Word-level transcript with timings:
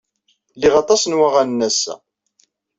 Liɣ 0.59 0.73
aṭas 0.81 1.01
n 1.05 1.17
waɣanen 1.19 1.65
ass-a. 1.69 1.95